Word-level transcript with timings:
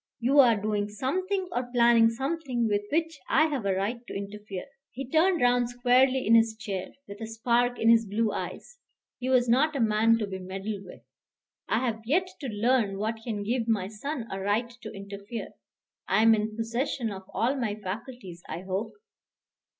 You 0.19 0.39
are 0.39 0.55
doing 0.59 0.89
something 0.89 1.47
or 1.51 1.69
planning 1.71 2.09
something 2.09 2.67
with 2.67 2.81
which 2.91 3.19
I 3.29 3.45
have 3.49 3.67
a 3.67 3.75
right 3.75 3.99
to 4.07 4.15
interfere." 4.15 4.65
He 4.89 5.07
turned 5.07 5.41
round 5.43 5.69
squarely 5.69 6.25
in 6.25 6.33
his 6.33 6.55
chair, 6.57 6.87
with 7.07 7.21
a 7.21 7.27
spark 7.27 7.77
in 7.77 7.87
his 7.91 8.07
blue 8.07 8.31
eyes. 8.33 8.79
He 9.19 9.29
was 9.29 9.47
not 9.47 9.75
a 9.75 9.79
man 9.79 10.17
to 10.17 10.25
be 10.25 10.39
meddled 10.39 10.85
with. 10.85 11.01
"I 11.69 11.85
have 11.85 12.01
yet 12.07 12.27
to 12.39 12.47
learn 12.47 12.97
what 12.97 13.17
can 13.23 13.43
give 13.43 13.67
my 13.67 13.89
son 13.89 14.25
a 14.31 14.39
right 14.39 14.71
to 14.81 14.91
interfere. 14.91 15.49
I 16.07 16.23
am 16.23 16.33
in 16.33 16.55
possession 16.57 17.11
of 17.11 17.29
all 17.31 17.55
my 17.55 17.75
faculties, 17.75 18.41
I 18.49 18.61
hope." 18.61 18.93